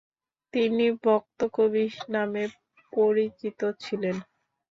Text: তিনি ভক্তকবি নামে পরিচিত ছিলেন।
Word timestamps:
তিনি 0.53 0.85
ভক্তকবি 1.03 1.83
নামে 2.09 2.43
পরিচিত 2.93 3.59
ছিলেন। 3.83 4.15